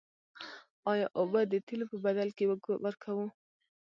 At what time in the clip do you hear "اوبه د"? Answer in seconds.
1.19-1.53